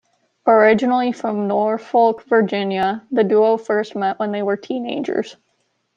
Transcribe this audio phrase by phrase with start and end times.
[0.47, 5.37] Originally from Norfolk, Virginia, the duo first met when they were teenagers.